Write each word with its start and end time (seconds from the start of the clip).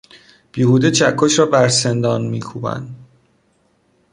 بیهوده 0.51 0.91
چکش 0.91 1.39
را 1.39 1.45
بر 1.45 1.67
سندان 1.67 2.27
میکوبند. 2.27 2.95